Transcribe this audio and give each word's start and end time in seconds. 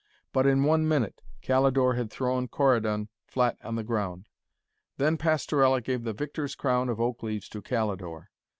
But 0.33 0.47
in 0.47 0.63
one 0.63 0.87
minute 0.87 1.21
Calidore 1.43 1.95
had 1.95 2.09
thrown 2.09 2.47
Corydon 2.47 3.09
flat 3.27 3.59
on 3.63 3.75
the 3.75 3.83
ground. 3.83 4.29
Then 4.97 5.15
Pastorella 5.15 5.79
gave 5.79 6.05
the 6.05 6.11
victor's 6.13 6.55
crown 6.55 6.89
of 6.89 6.99
oak 6.99 7.21
leaves 7.21 7.47
to 7.49 7.61
Calidore. 7.61 8.31